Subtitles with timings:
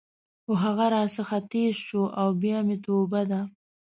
[0.43, 3.41] خو هغه راڅخه ټیز شو او بیا مې توبه ده.